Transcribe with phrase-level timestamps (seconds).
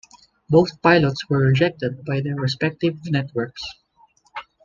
[0.49, 3.61] Both pilots were rejected by their respective networks.